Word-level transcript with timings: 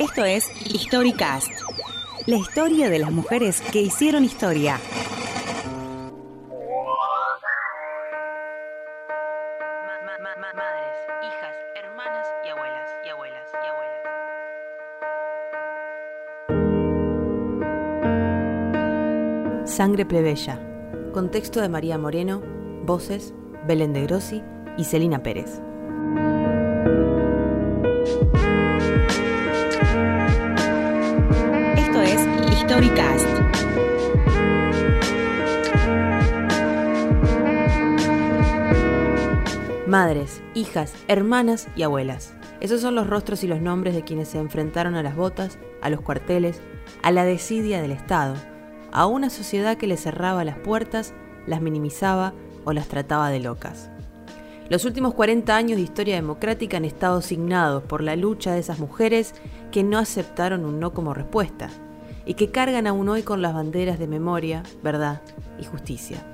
Esto 0.00 0.24
es 0.24 0.50
Historicast, 0.64 1.50
la 2.24 2.36
historia 2.36 2.88
de 2.88 2.98
las 3.00 3.12
mujeres 3.12 3.60
que 3.60 3.82
hicieron 3.82 4.24
historia. 4.24 4.80
Sangre 19.66 20.06
plebeya. 20.06 20.58
Contexto 21.12 21.60
de 21.60 21.68
María 21.68 21.98
Moreno, 21.98 22.42
voces 22.86 23.34
Belén 23.66 23.92
de 23.92 24.06
Grossi 24.06 24.42
y 24.78 24.84
Celina 24.84 25.22
Pérez. 25.22 25.60
Madres, 39.86 40.40
hijas, 40.54 40.94
hermanas 41.08 41.66
y 41.74 41.82
abuelas. 41.82 42.32
Esos 42.60 42.80
son 42.80 42.94
los 42.94 43.08
rostros 43.08 43.42
y 43.42 43.48
los 43.48 43.60
nombres 43.60 43.94
de 43.94 44.04
quienes 44.04 44.28
se 44.28 44.38
enfrentaron 44.38 44.94
a 44.94 45.02
las 45.02 45.16
botas, 45.16 45.58
a 45.82 45.90
los 45.90 46.00
cuarteles, 46.00 46.60
a 47.02 47.10
la 47.10 47.24
desidia 47.24 47.82
del 47.82 47.90
Estado, 47.90 48.36
a 48.92 49.06
una 49.06 49.30
sociedad 49.30 49.76
que 49.76 49.88
les 49.88 50.00
cerraba 50.00 50.44
las 50.44 50.58
puertas, 50.58 51.12
las 51.46 51.60
minimizaba 51.60 52.34
o 52.64 52.72
las 52.72 52.86
trataba 52.86 53.30
de 53.30 53.40
locas. 53.40 53.90
Los 54.68 54.84
últimos 54.84 55.12
40 55.14 55.56
años 55.56 55.76
de 55.76 55.82
historia 55.82 56.14
democrática 56.14 56.76
han 56.76 56.84
estado 56.84 57.20
signados 57.20 57.82
por 57.82 58.00
la 58.00 58.14
lucha 58.14 58.52
de 58.52 58.60
esas 58.60 58.78
mujeres 58.78 59.34
que 59.72 59.82
no 59.82 59.98
aceptaron 59.98 60.64
un 60.64 60.78
no 60.78 60.94
como 60.94 61.14
respuesta 61.14 61.68
y 62.30 62.34
que 62.34 62.52
cargan 62.52 62.86
aún 62.86 63.08
hoy 63.08 63.24
con 63.24 63.42
las 63.42 63.54
banderas 63.54 63.98
de 63.98 64.06
memoria, 64.06 64.62
verdad 64.84 65.20
y 65.58 65.64
justicia. 65.64 66.24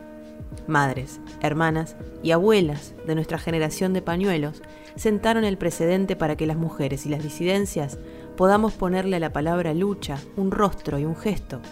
Madres, 0.67 1.21
hermanas 1.41 1.97
y 2.23 2.33
abuelas 2.33 2.95
de 3.07 3.15
nuestra 3.15 3.39
generación 3.39 3.95
de 3.95 4.03
pañuelos 4.03 4.63
sentaron 4.97 5.43
el 5.45 5.57
precedente 5.57 6.15
para 6.15 6.37
que 6.37 6.45
las 6.45 6.59
mujeres 6.59 7.07
y 7.07 7.09
las 7.09 7.23
disidencias 7.23 7.99
podamos 8.37 8.75
ponerle 8.75 9.17
a 9.17 9.21
la 9.21 9.33
palabra 9.33 9.73
lucha 9.73 10.19
un 10.37 10.51
rostro 10.51 10.99
y 10.99 11.07
un 11.07 11.17
gesto 11.17 11.63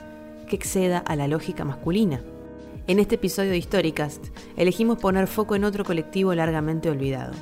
que 0.48 0.56
exceda 0.56 1.00
a 1.00 1.16
la 1.16 1.28
lógica 1.28 1.66
masculina. 1.66 2.22
En 2.86 3.00
este 3.00 3.16
episodio 3.16 3.50
de 3.50 3.58
Historicast 3.58 4.28
elegimos 4.56 4.96
poner 4.96 5.26
foco 5.26 5.54
en 5.54 5.64
otro 5.64 5.84
colectivo 5.84 6.34
largamente 6.34 6.88
olvidado, 6.88 7.34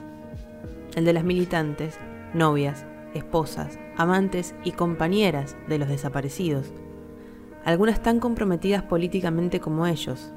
el 0.97 1.05
de 1.05 1.13
las 1.13 1.23
militantes, 1.23 1.97
novias, 2.35 2.87
esposas, 3.15 3.79
amantes 3.97 4.55
y 4.65 4.73
compañeras 4.73 5.57
de 5.69 5.79
los 5.79 5.89
desaparecidos, 5.89 6.73
algunas 7.65 8.03
tan 8.03 8.21
comprometidas 8.21 8.83
políticamente 8.83 9.61
como 9.61 9.87
ellos, 9.87 10.33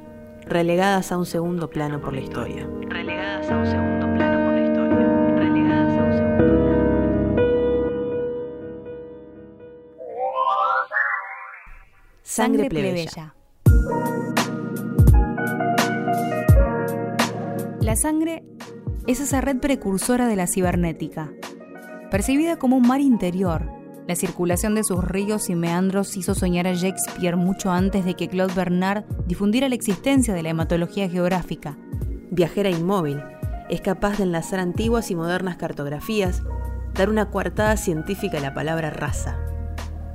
relegadas 0.45 1.11
a 1.11 1.17
un 1.17 1.25
segundo 1.25 1.69
plano 1.69 2.01
por 2.01 2.13
la 2.13 2.21
historia. 2.21 2.67
Relegadas 2.87 3.49
a 3.49 3.57
un 3.57 3.65
segundo 3.65 4.13
plano 4.13 4.45
por 4.45 4.53
la 4.53 4.61
historia. 4.61 5.07
Relegadas 5.35 5.97
a 5.97 6.03
un 6.03 6.11
segundo 6.13 6.35
plano. 6.35 6.55
Sangre 12.35 12.67
plebeya. 12.67 13.33
La 17.79 17.95
sangre 17.95 18.43
es 19.07 19.21
esa 19.21 19.39
red 19.39 19.59
precursora 19.59 20.27
de 20.27 20.35
la 20.35 20.45
cibernética. 20.45 21.31
Percibida 22.16 22.55
como 22.55 22.77
un 22.77 22.88
mar 22.88 23.02
interior, 23.02 23.69
la 24.08 24.16
circulación 24.16 24.73
de 24.73 24.85
sus 24.85 25.03
ríos 25.03 25.49
y 25.49 25.55
meandros 25.55 26.16
hizo 26.16 26.33
soñar 26.33 26.66
a 26.66 26.71
Shakespeare 26.71 27.35
mucho 27.35 27.71
antes 27.71 28.05
de 28.05 28.13
que 28.13 28.30
Claude 28.30 28.53
Bernard 28.53 29.03
difundiera 29.27 29.67
la 29.67 29.75
existencia 29.75 30.33
de 30.33 30.41
la 30.41 30.52
hematología 30.52 31.09
geográfica. 31.09 31.77
Viajera 32.31 32.70
inmóvil, 32.70 33.21
es 33.70 33.81
capaz 33.81 34.15
de 34.15 34.23
enlazar 34.23 34.61
antiguas 34.61 35.11
y 35.11 35.15
modernas 35.17 35.58
cartografías, 35.58 36.42
dar 36.93 37.09
una 37.09 37.31
coartada 37.31 37.76
científica 37.76 38.37
a 38.37 38.42
la 38.42 38.53
palabra 38.53 38.92
raza. 38.92 39.37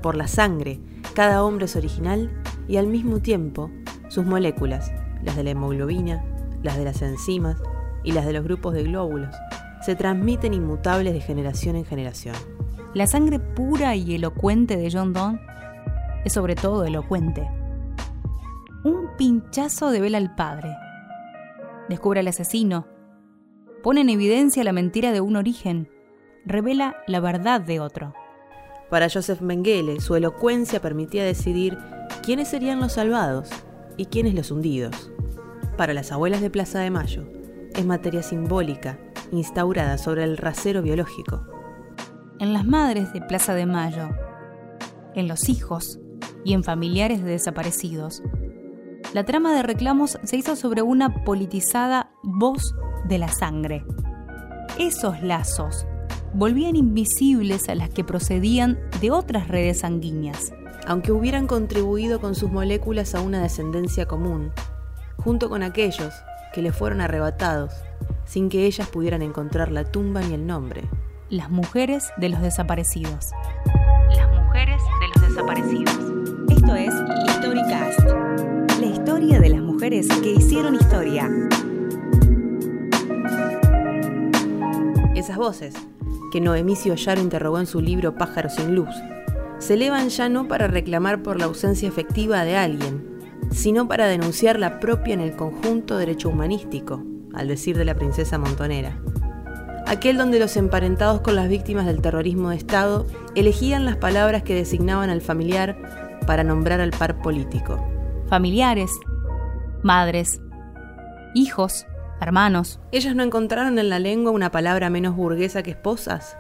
Por 0.01 0.17
la 0.17 0.27
sangre, 0.27 0.81
cada 1.15 1.45
hombre 1.45 1.67
es 1.67 1.77
original 1.77 2.31
y 2.67 2.79
al 2.79 2.87
mismo 2.87 3.21
tiempo 3.21 3.71
sus 4.09 4.25
moléculas, 4.25 4.91
las 5.23 5.37
de 5.37 5.45
la 5.45 5.51
hemoglobina, 5.51 6.25
las 6.63 6.79
de 6.79 6.85
las 6.87 7.03
enzimas 7.03 7.59
y 8.05 8.13
las 8.13 8.25
de 8.25 8.33
los 8.33 8.45
grupos 8.45 8.73
de 8.73 8.85
glóbulos, 8.85 9.37
se 9.83 9.95
transmiten 9.95 10.55
inmutables 10.55 11.13
de 11.13 11.21
generación 11.21 11.77
en 11.77 11.85
generación. 11.85 12.35
La 12.95 13.07
sangre 13.07 13.39
pura 13.39 13.95
y 13.97 14.15
elocuente 14.15 14.77
de 14.77 14.91
John 14.91 15.13
Donne 15.13 15.41
es 16.25 16.33
sobre 16.33 16.55
todo 16.55 16.85
elocuente. 16.85 17.49
Un 18.85 19.17
pinchazo 19.17 19.91
de 19.91 20.01
vela 20.01 20.19
al 20.19 20.35
padre. 20.35 20.77
Descubre 21.89 22.21
al 22.21 22.29
asesino. 22.29 22.87
Pone 23.83 24.03
en 24.03 24.11
evidencia 24.11 24.65
la 24.65 24.73
mentira 24.73 25.13
de 25.13 25.21
un 25.21 25.37
origen. 25.37 25.89
Revela 26.45 26.97
la 27.07 27.21
verdad 27.21 27.61
de 27.61 27.81
otro. 27.81 28.15
Para 28.91 29.09
Joseph 29.09 29.41
Mengele, 29.41 30.01
su 30.01 30.17
elocuencia 30.17 30.81
permitía 30.81 31.25
decidir 31.25 31.79
quiénes 32.23 32.49
serían 32.49 32.81
los 32.81 32.95
salvados 32.95 33.51
y 33.97 34.07
quiénes 34.07 34.35
los 34.35 34.51
hundidos 34.51 35.11
para 35.81 35.95
las 35.95 36.13
abuelas 36.13 36.43
de 36.43 36.51
Plaza 36.51 36.81
de 36.81 36.91
Mayo 36.91 37.25
es 37.75 37.87
materia 37.87 38.23
simbólica 38.23 38.99
instaurada 39.33 39.99
sobre 39.99 40.25
el 40.25 40.37
rasero 40.37 40.83
biológico. 40.83 41.47
En 42.39 42.53
las 42.53 42.65
madres 42.65 43.13
de 43.13 43.21
Plaza 43.21 43.55
de 43.55 43.67
Mayo, 43.67 44.09
en 45.15 45.29
los 45.29 45.49
hijos 45.49 45.99
y 46.45 46.55
en 46.55 46.65
familiares 46.65 47.23
de 47.23 47.33
desaparecidos, 47.33 48.23
la 49.13 49.25
trama 49.25 49.55
de 49.55 49.63
reclamos 49.63 50.19
se 50.23 50.37
hizo 50.37 50.57
sobre 50.57 50.83
una 50.83 51.25
politizada 51.25 52.13
voz 52.23 52.75
de 53.09 53.19
la 53.19 53.29
sangre. 53.29 53.85
Esos 54.79 55.21
lazos 55.23 55.87
volvían 56.33 56.77
invisibles 56.77 57.69
a 57.69 57.75
las 57.75 57.91
que 57.91 58.05
procedían 58.05 58.79
de 59.01 59.11
otras 59.11 59.49
redes 59.49 59.81
sanguíneas. 59.81 60.53
Aunque 60.87 61.13
hubieran 61.13 61.47
contribuido 61.47 62.21
con 62.21 62.35
sus 62.35 62.51
moléculas 62.51 63.15
a 63.15 63.21
una 63.21 63.43
descendencia 63.43 64.07
común, 64.07 64.53
junto 65.19 65.51
con 65.51 65.63
aquellos 65.63 66.15
que 66.55 66.63
le 66.63 66.73
fueron 66.73 67.01
arrebatados 67.01 67.73
sin 68.31 68.49
que 68.49 68.65
ellas 68.65 68.89
pudieran 68.89 69.23
encontrar 69.23 69.73
la 69.73 69.83
tumba 69.83 70.21
ni 70.21 70.35
el 70.35 70.47
nombre. 70.47 70.85
Las 71.31 71.51
mujeres 71.51 72.13
de 72.17 72.29
los 72.29 72.41
desaparecidos. 72.41 73.33
Las 74.15 74.31
mujeres 74.41 74.81
de 75.01 75.09
los 75.09 75.29
desaparecidos. 75.29 75.99
Esto 76.49 76.75
es 76.77 76.95
Historicast, 77.27 77.99
la 78.79 78.87
historia 78.87 79.41
de 79.41 79.49
las 79.49 79.61
mujeres 79.61 80.07
que 80.23 80.31
hicieron 80.31 80.77
historia. 80.77 81.29
Esas 85.17 85.37
voces, 85.37 85.75
que 86.31 86.41
Noemí 86.41 86.75
Ollaro 86.89 87.21
interrogó 87.21 87.59
en 87.59 87.67
su 87.67 87.81
libro 87.81 88.15
Pájaros 88.15 88.55
sin 88.55 88.77
luz, 88.77 88.95
se 89.59 89.75
elevan 89.75 90.09
ya 90.09 90.29
no 90.29 90.47
para 90.47 90.69
reclamar 90.69 91.25
por 91.25 91.37
la 91.37 91.47
ausencia 91.47 91.89
efectiva 91.89 92.45
de 92.45 92.57
alguien, 92.57 93.05
sino 93.51 93.89
para 93.89 94.07
denunciar 94.07 94.57
la 94.61 94.79
propia 94.79 95.15
en 95.15 95.21
el 95.21 95.35
conjunto 95.35 95.97
derecho 95.97 96.29
humanístico, 96.29 97.03
al 97.35 97.49
decir 97.49 97.77
de 97.77 97.85
la 97.85 97.95
princesa 97.95 98.39
Montonera. 98.39 98.99
Aquel 99.87 100.17
donde 100.17 100.39
los 100.39 100.57
emparentados 100.57 101.21
con 101.21 101.35
las 101.35 101.49
víctimas 101.49 101.87
del 101.87 102.01
terrorismo 102.01 102.51
de 102.51 102.57
Estado 102.57 103.07
elegían 103.35 103.85
las 103.85 103.97
palabras 103.97 104.43
que 104.43 104.55
designaban 104.55 105.11
al 105.11 105.21
familiar 105.21 105.77
para 106.27 106.45
nombrar 106.45 106.81
al 106.81 106.91
par 106.91 107.21
político. 107.21 107.85
Familiares, 108.29 108.91
madres, 109.83 110.41
hijos, 111.35 111.87
hermanos. 112.21 112.79
¿Ellas 112.93 113.17
no 113.17 113.23
encontraron 113.23 113.79
en 113.79 113.89
la 113.89 113.99
lengua 113.99 114.31
una 114.31 114.51
palabra 114.51 114.91
menos 114.91 115.17
burguesa 115.17 115.63
que 115.63 115.73
esposas? 115.73 116.37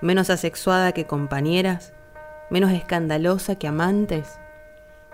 ¿Menos 0.00 0.30
asexuada 0.30 0.92
que 0.92 1.06
compañeras? 1.06 1.92
¿Menos 2.50 2.72
escandalosa 2.72 3.56
que 3.56 3.68
amantes? 3.68 4.40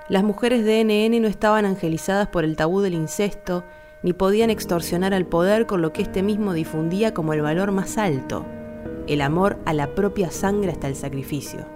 Las 0.08 0.22
mujeres 0.22 0.64
de 0.64 0.84
NN 0.84 1.20
no 1.20 1.28
estaban 1.28 1.66
angelizadas 1.66 2.28
por 2.28 2.44
el 2.44 2.56
tabú 2.56 2.80
del 2.80 2.94
incesto, 2.94 3.64
ni 4.06 4.12
podían 4.12 4.50
extorsionar 4.50 5.12
al 5.14 5.26
poder 5.26 5.66
con 5.66 5.82
lo 5.82 5.92
que 5.92 6.02
éste 6.02 6.22
mismo 6.22 6.52
difundía 6.52 7.12
como 7.12 7.32
el 7.32 7.42
valor 7.42 7.72
más 7.72 7.98
alto, 7.98 8.46
el 9.08 9.20
amor 9.20 9.58
a 9.64 9.72
la 9.72 9.96
propia 9.96 10.30
sangre 10.30 10.70
hasta 10.70 10.86
el 10.86 10.94
sacrificio. 10.94 11.66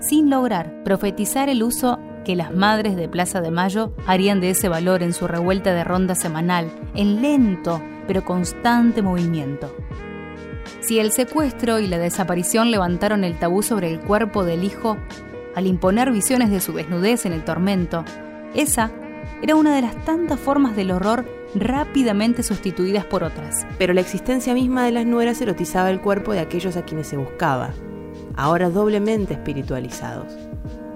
Sin 0.00 0.28
lograr 0.28 0.82
profetizar 0.82 1.48
el 1.48 1.62
uso 1.62 2.00
que 2.24 2.34
las 2.34 2.52
madres 2.52 2.96
de 2.96 3.08
Plaza 3.08 3.40
de 3.40 3.52
Mayo 3.52 3.92
harían 4.08 4.40
de 4.40 4.50
ese 4.50 4.68
valor 4.68 5.04
en 5.04 5.12
su 5.12 5.28
revuelta 5.28 5.72
de 5.72 5.84
ronda 5.84 6.16
semanal, 6.16 6.68
en 6.96 7.22
lento 7.22 7.80
pero 8.08 8.24
constante 8.24 9.00
movimiento. 9.00 9.72
Si 10.80 10.98
el 10.98 11.12
secuestro 11.12 11.78
y 11.78 11.86
la 11.86 11.98
desaparición 11.98 12.72
levantaron 12.72 13.22
el 13.22 13.38
tabú 13.38 13.62
sobre 13.62 13.88
el 13.88 14.00
cuerpo 14.00 14.44
del 14.44 14.64
hijo, 14.64 14.96
al 15.54 15.68
imponer 15.68 16.10
visiones 16.10 16.50
de 16.50 16.58
su 16.58 16.72
desnudez 16.72 17.24
en 17.24 17.34
el 17.34 17.44
tormento, 17.44 18.04
esa 18.56 18.90
era 19.42 19.54
una 19.54 19.76
de 19.76 19.82
las 19.82 19.94
tantas 20.04 20.40
formas 20.40 20.74
del 20.74 20.90
horror 20.90 21.37
rápidamente 21.54 22.42
sustituidas 22.42 23.04
por 23.04 23.24
otras. 23.24 23.66
Pero 23.78 23.94
la 23.94 24.00
existencia 24.00 24.54
misma 24.54 24.84
de 24.84 24.92
las 24.92 25.06
nueras 25.06 25.40
erotizaba 25.40 25.90
el 25.90 26.00
cuerpo 26.00 26.32
de 26.32 26.40
aquellos 26.40 26.76
a 26.76 26.84
quienes 26.84 27.06
se 27.06 27.16
buscaba. 27.16 27.72
ahora 28.36 28.70
doblemente 28.70 29.34
espiritualizados, 29.34 30.32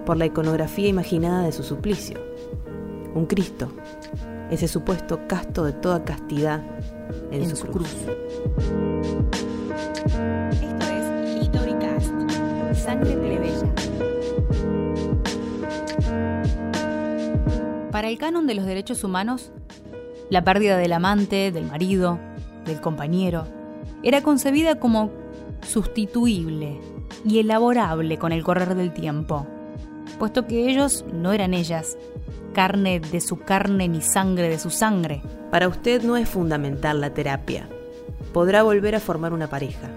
por 0.06 0.16
la 0.16 0.26
iconografía 0.26 0.86
imaginada 0.86 1.42
de 1.42 1.50
su 1.50 1.64
suplicio. 1.64 2.20
Un 3.14 3.26
Cristo, 3.26 3.72
ese 4.48 4.68
supuesto 4.68 5.26
casto 5.26 5.64
de 5.64 5.72
toda 5.72 6.04
castidad 6.04 6.62
en, 7.32 7.56
su, 7.56 7.66
cruz. 7.66 7.92
Esto 10.52 10.86
es 10.86 11.42
Historicast, 11.42 12.12
Sangre 12.74 13.16
Plebeya. 13.16 13.74
Para 17.90 18.08
el 18.08 18.18
canon 18.18 18.46
de 18.46 18.54
los 18.54 18.64
derechos 18.66 19.02
humanos, 19.04 19.52
la 20.32 20.44
pérdida 20.44 20.78
del 20.78 20.94
amante, 20.94 21.52
del 21.52 21.66
marido, 21.66 22.18
del 22.64 22.80
compañero, 22.80 23.44
era 24.02 24.22
concebida 24.22 24.76
como 24.76 25.10
sustituible 25.60 26.80
y 27.22 27.40
elaborable 27.40 28.16
con 28.16 28.32
el 28.32 28.42
correr 28.42 28.74
del 28.74 28.94
tiempo, 28.94 29.46
puesto 30.18 30.46
que 30.46 30.70
ellos 30.70 31.04
no 31.12 31.34
eran 31.34 31.52
ellas, 31.52 31.98
carne 32.54 32.98
de 32.98 33.20
su 33.20 33.40
carne 33.40 33.88
ni 33.88 34.00
sangre 34.00 34.48
de 34.48 34.58
su 34.58 34.70
sangre. 34.70 35.20
Para 35.50 35.68
usted 35.68 36.02
no 36.02 36.16
es 36.16 36.30
fundamental 36.30 37.02
la 37.02 37.12
terapia. 37.12 37.68
Podrá 38.32 38.62
volver 38.62 38.94
a 38.94 39.00
formar 39.00 39.34
una 39.34 39.48
pareja. 39.48 39.90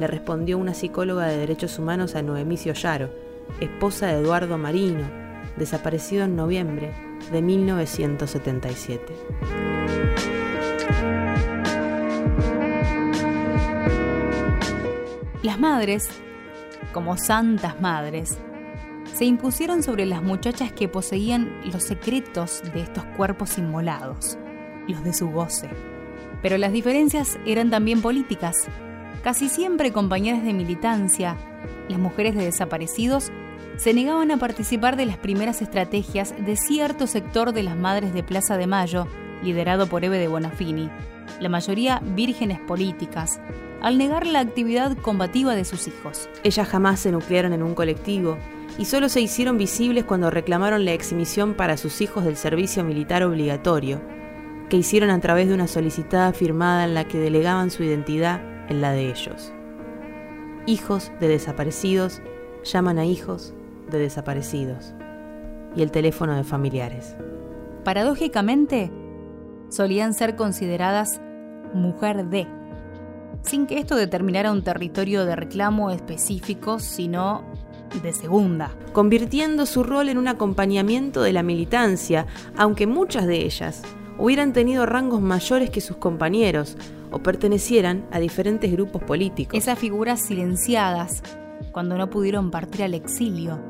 Le 0.00 0.06
respondió 0.06 0.56
una 0.56 0.72
psicóloga 0.72 1.26
de 1.26 1.36
derechos 1.36 1.78
humanos 1.78 2.14
a 2.14 2.22
Noemicio 2.22 2.72
Yaro, 2.72 3.10
esposa 3.60 4.06
de 4.06 4.22
Eduardo 4.22 4.56
Marino, 4.56 5.06
desaparecido 5.58 6.24
en 6.24 6.36
noviembre 6.36 7.07
de 7.30 7.42
1977. 7.42 9.14
Las 15.42 15.58
madres, 15.58 16.08
como 16.92 17.16
santas 17.16 17.80
madres, 17.80 18.38
se 19.14 19.24
impusieron 19.24 19.82
sobre 19.82 20.06
las 20.06 20.22
muchachas 20.22 20.72
que 20.72 20.88
poseían 20.88 21.60
los 21.72 21.84
secretos 21.84 22.62
de 22.74 22.82
estos 22.82 23.04
cuerpos 23.16 23.58
inmolados, 23.58 24.38
los 24.86 25.02
de 25.04 25.12
su 25.12 25.30
goce. 25.30 25.68
Pero 26.42 26.58
las 26.58 26.72
diferencias 26.72 27.38
eran 27.46 27.70
también 27.70 28.02
políticas. 28.02 28.56
Casi 29.22 29.48
siempre 29.48 29.92
compañeras 29.92 30.44
de 30.44 30.52
militancia, 30.52 31.36
las 31.88 31.98
mujeres 31.98 32.36
de 32.36 32.44
desaparecidos 32.44 33.32
se 33.76 33.94
negaban 33.94 34.30
a 34.30 34.38
participar 34.38 34.96
de 34.96 35.06
las 35.06 35.18
primeras 35.18 35.62
estrategias 35.62 36.34
de 36.38 36.56
cierto 36.56 37.06
sector 37.06 37.52
de 37.52 37.62
las 37.62 37.76
madres 37.76 38.12
de 38.12 38.22
Plaza 38.22 38.56
de 38.56 38.66
Mayo, 38.66 39.06
liderado 39.42 39.86
por 39.86 40.04
Eve 40.04 40.18
de 40.18 40.28
Bonafini, 40.28 40.90
la 41.40 41.48
mayoría 41.48 42.00
vírgenes 42.02 42.58
políticas, 42.60 43.40
al 43.80 43.98
negar 43.98 44.26
la 44.26 44.40
actividad 44.40 44.96
combativa 44.96 45.54
de 45.54 45.64
sus 45.64 45.86
hijos. 45.86 46.28
Ellas 46.42 46.68
jamás 46.68 47.00
se 47.00 47.12
nuclearon 47.12 47.52
en 47.52 47.62
un 47.62 47.74
colectivo, 47.74 48.36
y 48.78 48.84
solo 48.84 49.08
se 49.08 49.20
hicieron 49.20 49.58
visibles 49.58 50.04
cuando 50.04 50.30
reclamaron 50.30 50.84
la 50.84 50.92
exhibición 50.92 51.54
para 51.54 51.76
sus 51.76 52.00
hijos 52.00 52.24
del 52.24 52.36
servicio 52.36 52.84
militar 52.84 53.22
obligatorio, 53.22 54.00
que 54.68 54.76
hicieron 54.76 55.10
a 55.10 55.20
través 55.20 55.48
de 55.48 55.54
una 55.54 55.66
solicitada 55.66 56.32
firmada 56.32 56.84
en 56.84 56.94
la 56.94 57.04
que 57.04 57.18
delegaban 57.18 57.70
su 57.70 57.82
identidad 57.82 58.40
en 58.68 58.80
la 58.80 58.92
de 58.92 59.10
ellos. 59.10 59.52
Hijos 60.66 61.10
de 61.20 61.28
desaparecidos 61.28 62.20
llaman 62.72 62.98
a 62.98 63.06
hijos 63.06 63.54
de 63.90 63.98
desaparecidos 63.98 64.94
y 65.74 65.82
el 65.82 65.90
teléfono 65.90 66.34
de 66.34 66.44
familiares. 66.44 67.16
Paradójicamente, 67.84 68.90
solían 69.70 70.14
ser 70.14 70.36
consideradas 70.36 71.20
mujer 71.74 72.26
de, 72.26 72.46
sin 73.42 73.66
que 73.66 73.78
esto 73.78 73.96
determinara 73.96 74.52
un 74.52 74.62
territorio 74.62 75.24
de 75.24 75.36
reclamo 75.36 75.90
específico, 75.90 76.78
sino 76.78 77.44
de 78.02 78.12
segunda. 78.12 78.70
Convirtiendo 78.92 79.66
su 79.66 79.82
rol 79.82 80.08
en 80.08 80.18
un 80.18 80.28
acompañamiento 80.28 81.22
de 81.22 81.32
la 81.32 81.42
militancia, 81.42 82.26
aunque 82.56 82.86
muchas 82.86 83.26
de 83.26 83.44
ellas 83.44 83.82
hubieran 84.18 84.52
tenido 84.52 84.84
rangos 84.84 85.20
mayores 85.20 85.70
que 85.70 85.80
sus 85.80 85.96
compañeros 85.96 86.76
o 87.10 87.20
pertenecieran 87.20 88.04
a 88.10 88.18
diferentes 88.18 88.70
grupos 88.70 89.02
políticos. 89.02 89.56
Esas 89.56 89.78
figuras 89.78 90.20
silenciadas, 90.20 91.22
cuando 91.72 91.96
no 91.96 92.10
pudieron 92.10 92.50
partir 92.50 92.82
al 92.82 92.94
exilio, 92.94 93.60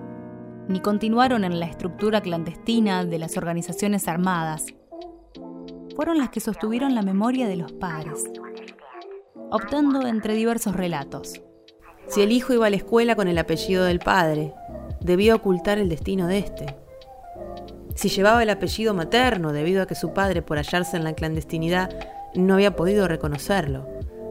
ni 0.69 0.81
continuaron 0.81 1.45
en 1.45 1.59
la 1.59 1.67
estructura 1.67 2.21
clandestina 2.21 3.05
de 3.05 3.19
las 3.19 3.37
organizaciones 3.37 4.07
armadas, 4.07 4.67
fueron 5.97 6.19
las 6.19 6.29
que 6.31 6.41
sostuvieron 6.41 6.95
la 6.95 7.03
memoria 7.03 7.49
de 7.49 7.57
los 7.57 7.73
padres, 7.73 8.25
optando 9.51 10.07
entre 10.07 10.35
diversos 10.35 10.77
relatos. 10.77 11.41
Si 12.07 12.23
el 12.23 12.33
hijo 12.33 12.53
iba 12.53 12.67
a 12.67 12.71
la 12.71 12.77
escuela 12.77 13.17
con 13.17 13.29
el 13.29 13.39
apellido 13.39 13.85
del 13.85 13.99
padre, 13.99 14.55
debía 15.01 15.35
ocultar 15.35 15.79
el 15.79 15.89
destino 15.89 16.27
de 16.27 16.39
éste. 16.39 16.77
Si 17.95 18.09
llevaba 18.09 18.43
el 18.43 18.51
apellido 18.51 18.95
materno 18.95 19.53
debido 19.53 19.83
a 19.83 19.87
que 19.87 19.95
su 19.95 20.13
padre, 20.13 20.43
por 20.43 20.59
hallarse 20.59 20.97
en 20.97 21.05
la 21.05 21.15
clandestinidad, 21.15 21.91
no 22.35 22.55
había 22.55 22.77
podido 22.77 23.09
reconocerlo, 23.09 23.89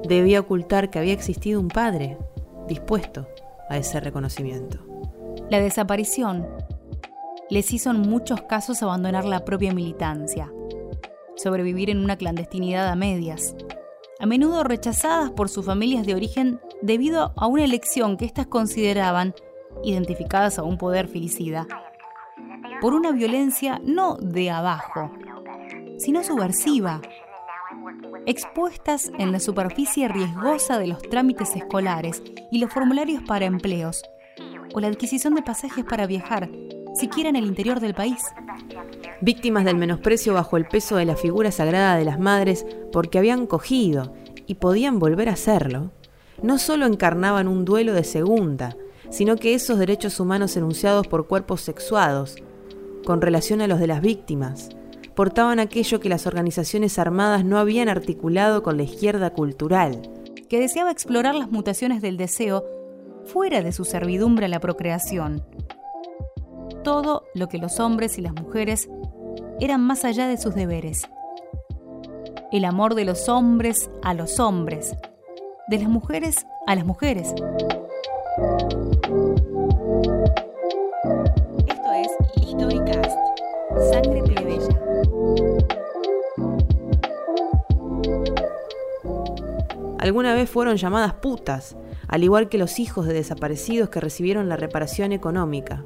debía 0.08 0.40
ocultar 0.40 0.90
que 0.90 1.00
había 1.00 1.14
existido 1.14 1.60
un 1.60 1.68
padre 1.68 2.18
dispuesto 2.68 3.28
a 3.70 3.78
ese 3.78 4.00
reconocimiento. 4.00 4.80
La 5.50 5.60
desaparición 5.60 6.48
les 7.50 7.72
hizo 7.72 7.92
en 7.92 8.02
muchos 8.02 8.42
casos 8.42 8.84
abandonar 8.84 9.26
la 9.26 9.46
propia 9.46 9.74
militancia, 9.74 10.52
sobrevivir 11.36 11.90
en 11.90 12.04
una 12.04 12.18
clandestinidad 12.18 12.88
a 12.90 12.96
medias, 12.96 13.56
a 14.20 14.26
menudo 14.26 14.64
rechazadas 14.64 15.32
por 15.32 15.50
sus 15.50 15.66
familias 15.66 16.06
de 16.06 16.16
origen 16.16 16.60
debido 16.82 17.34
a 17.36 17.48
una 17.48 17.64
elección 17.64 18.18
que 18.18 18.26
éstas 18.26 18.48
consideraban, 18.48 19.34
identificadas 19.84 20.60
a 20.60 20.64
un 20.64 20.78
poder 20.78 21.08
filicida, 21.08 21.68
por 22.82 22.94
una 22.94 23.12
violencia 23.12 23.80
no 23.84 24.16
de 24.18 24.50
abajo, 24.50 25.12
sino 25.98 26.24
subversiva, 26.24 27.02
expuestas 28.28 29.10
en 29.18 29.32
la 29.32 29.40
superficie 29.40 30.10
riesgosa 30.10 30.78
de 30.78 30.88
los 30.88 31.02
trámites 31.02 31.56
escolares 31.56 32.22
y 32.52 32.60
los 32.60 32.74
formularios 32.74 33.24
para 33.26 33.46
empleos, 33.46 34.04
o 34.74 34.82
la 34.82 34.90
adquisición 34.90 35.34
de 35.34 35.42
pasajes 35.42 35.86
para 35.86 36.08
viajar, 36.08 36.50
siquiera 36.94 37.30
en 37.30 37.38
el 37.38 37.46
interior 37.46 37.80
del 37.80 37.94
país. 37.94 38.22
Víctimas 39.22 39.64
del 39.64 39.78
menosprecio 39.78 40.34
bajo 40.34 40.58
el 40.58 40.68
peso 40.68 40.98
de 40.98 41.06
la 41.06 41.16
figura 41.16 41.52
sagrada 41.52 41.96
de 41.96 42.04
las 42.04 42.20
madres 42.20 42.66
porque 42.92 43.18
habían 43.18 43.48
cogido 43.48 44.14
y 44.46 44.56
podían 44.56 45.00
volver 45.00 45.30
a 45.30 45.34
hacerlo, 45.34 45.92
no 46.44 46.58
solo 46.58 46.86
encarnaban 46.86 47.48
un 47.48 47.64
duelo 47.64 47.94
de 47.94 48.04
segunda, 48.04 48.76
sino 49.10 49.38
que 49.38 49.54
esos 49.54 49.80
derechos 49.80 50.20
humanos 50.20 50.58
enunciados 50.58 51.08
por 51.08 51.28
cuerpos 51.28 51.62
sexuados, 51.62 52.36
con 53.06 53.22
relación 53.22 53.62
a 53.62 53.68
los 53.68 53.80
de 53.80 53.88
las 53.88 54.02
víctimas, 54.02 54.68
portaban 55.18 55.60
aquello 55.60 56.00
que 56.00 56.10
las 56.10 56.28
organizaciones 56.28 57.00
armadas 57.00 57.44
no 57.44 57.58
habían 57.58 57.90
articulado 57.90 58.62
con 58.62 58.78
la 58.78 58.84
izquierda 58.84 59.32
cultural, 59.32 60.12
que 60.48 60.60
deseaba 60.60 60.92
explorar 60.92 61.34
las 61.34 61.50
mutaciones 61.50 62.04
del 62.04 62.18
deseo 62.18 62.64
fuera 63.26 63.64
de 63.64 63.72
su 63.72 63.84
servidumbre 63.84 64.46
a 64.46 64.50
la 64.50 64.60
procreación. 64.60 65.44
Todo 66.84 67.24
lo 67.34 67.50
que 67.50 67.58
los 67.58 67.80
hombres 67.80 68.20
y 68.20 68.22
las 68.22 68.34
mujeres 68.34 68.90
eran 69.60 69.82
más 69.82 70.06
allá 70.06 70.28
de 70.28 70.38
sus 70.38 70.54
deberes. 70.54 71.10
El 72.52 72.64
amor 72.64 72.94
de 72.94 73.06
los 73.06 73.28
hombres 73.28 73.90
a 74.04 74.14
los 74.14 74.40
hombres, 74.40 74.96
de 75.68 75.80
las 75.80 75.90
mujeres 75.90 76.46
a 76.68 76.76
las 76.76 76.86
mujeres. 76.86 77.34
Alguna 90.08 90.34
vez 90.34 90.50
fueron 90.50 90.78
llamadas 90.78 91.16
putas, 91.16 91.76
al 92.08 92.24
igual 92.24 92.48
que 92.48 92.58
los 92.58 92.80
hijos 92.80 93.06
de 93.08 93.14
desaparecidos 93.14 93.90
que 93.90 94.00
recibieron 94.00 94.48
la 94.48 94.56
reparación 94.56 95.12
económica. 95.12 95.84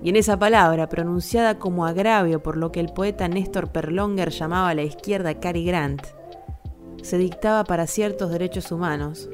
Y 0.00 0.10
en 0.10 0.14
esa 0.14 0.38
palabra, 0.38 0.88
pronunciada 0.88 1.58
como 1.58 1.84
agravio 1.84 2.44
por 2.44 2.56
lo 2.56 2.70
que 2.70 2.78
el 2.78 2.92
poeta 2.92 3.26
Néstor 3.26 3.72
Perlonger 3.72 4.30
llamaba 4.30 4.72
la 4.76 4.84
izquierda 4.84 5.40
Cary 5.40 5.64
Grant, 5.64 6.02
se 7.02 7.18
dictaba 7.18 7.64
para 7.64 7.88
ciertos 7.88 8.30
derechos 8.30 8.70
humanos 8.70 9.28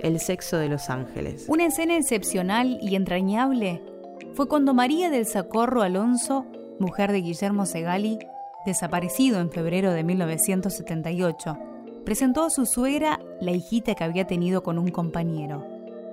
el 0.00 0.20
sexo 0.20 0.58
de 0.58 0.68
los 0.68 0.90
ángeles. 0.90 1.46
Una 1.48 1.64
escena 1.64 1.96
excepcional 1.96 2.76
y 2.82 2.94
entrañable 2.94 3.80
fue 4.34 4.48
cuando 4.48 4.74
María 4.74 5.08
del 5.08 5.24
Socorro 5.24 5.80
Alonso, 5.80 6.44
mujer 6.78 7.10
de 7.10 7.22
Guillermo 7.22 7.64
Segali, 7.64 8.18
desaparecido 8.66 9.40
en 9.40 9.50
febrero 9.50 9.92
de 9.92 10.04
1978, 10.04 11.58
presentó 12.04 12.44
a 12.44 12.50
su 12.50 12.66
suegra 12.66 13.20
la 13.40 13.52
hijita 13.52 13.94
que 13.94 14.04
había 14.04 14.26
tenido 14.26 14.62
con 14.62 14.78
un 14.78 14.90
compañero, 14.90 15.66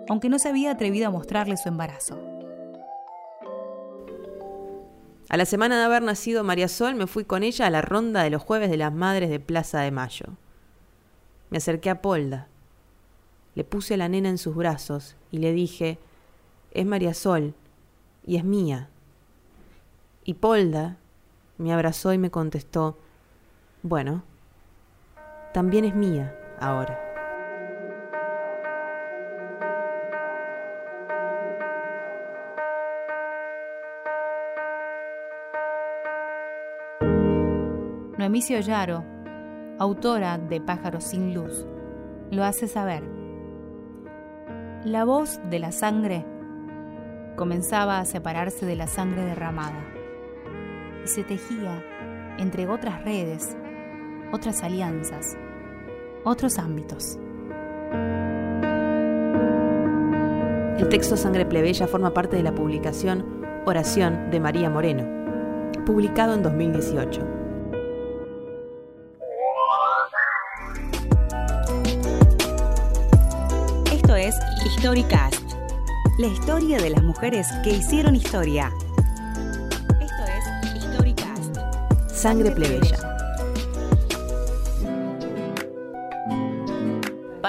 aunque 0.07 0.29
no 0.29 0.39
se 0.39 0.49
había 0.49 0.71
atrevido 0.71 1.07
a 1.07 1.11
mostrarle 1.11 1.57
su 1.57 1.69
embarazo. 1.69 2.19
A 5.29 5.37
la 5.37 5.45
semana 5.45 5.77
de 5.77 5.85
haber 5.85 6.01
nacido 6.01 6.43
María 6.43 6.67
Sol, 6.67 6.95
me 6.95 7.07
fui 7.07 7.23
con 7.23 7.43
ella 7.43 7.67
a 7.67 7.69
la 7.69 7.81
ronda 7.81 8.23
de 8.23 8.29
los 8.29 8.41
jueves 8.41 8.69
de 8.69 8.77
las 8.77 8.93
madres 8.93 9.29
de 9.29 9.39
Plaza 9.39 9.79
de 9.79 9.91
Mayo. 9.91 10.25
Me 11.49 11.57
acerqué 11.57 11.89
a 11.89 12.01
Polda. 12.01 12.47
Le 13.55 13.63
puse 13.63 13.93
a 13.93 13.97
la 13.97 14.09
nena 14.09 14.29
en 14.29 14.37
sus 14.37 14.55
brazos 14.55 15.15
y 15.31 15.37
le 15.37 15.53
dije, 15.53 15.99
es 16.73 16.85
María 16.85 17.13
Sol 17.13 17.53
y 18.25 18.37
es 18.37 18.43
mía. 18.43 18.89
Y 20.25 20.33
Polda 20.35 20.97
me 21.57 21.71
abrazó 21.73 22.11
y 22.13 22.17
me 22.17 22.31
contestó, 22.31 22.97
bueno, 23.83 24.23
también 25.51 25.85
es 25.85 25.95
mía 25.95 26.33
ahora. 26.59 26.99
Noemí 38.17 38.41
Yaro, 38.41 39.03
autora 39.79 40.37
de 40.37 40.61
Pájaros 40.61 41.05
sin 41.05 41.33
luz, 41.33 41.65
lo 42.29 42.43
hace 42.43 42.67
saber. 42.67 43.03
La 44.85 45.05
voz 45.05 45.41
de 45.49 45.57
la 45.57 45.71
sangre 45.71 46.23
comenzaba 47.35 47.97
a 47.97 48.05
separarse 48.05 48.67
de 48.67 48.75
la 48.75 48.85
sangre 48.85 49.25
derramada 49.25 49.83
y 51.03 51.07
se 51.07 51.23
tejía 51.23 51.83
entre 52.37 52.67
otras 52.67 53.03
redes, 53.03 53.57
otras 54.31 54.63
alianzas, 54.63 55.37
otros 56.23 56.57
ámbitos. 56.57 57.17
El 60.77 60.89
texto 60.89 61.15
Sangre 61.17 61.45
Plebeya 61.45 61.87
forma 61.87 62.13
parte 62.13 62.37
de 62.37 62.43
la 62.43 62.55
publicación 62.55 63.25
Oración 63.65 64.31
de 64.31 64.39
María 64.39 64.69
Moreno, 64.69 65.03
publicado 65.85 66.33
en 66.33 66.43
2018. 66.43 67.41
Historicast, 74.81 75.43
la 76.17 76.27
historia 76.27 76.79
de 76.79 76.89
las 76.89 77.03
mujeres 77.03 77.47
que 77.63 77.69
hicieron 77.69 78.15
historia. 78.15 78.71
Esto 80.01 80.23
es 80.25 80.75
Historicast. 80.75 81.57
Sangre 82.09 82.49
plebeya. 82.49 83.00